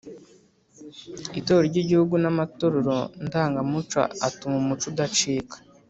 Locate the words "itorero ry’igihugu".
1.39-2.15